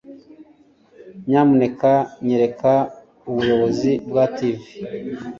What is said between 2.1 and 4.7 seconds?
nyereka Ubuyobozi bwa TV.